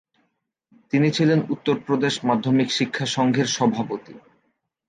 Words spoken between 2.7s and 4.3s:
শিক্ষা সংঘের সভাপতি।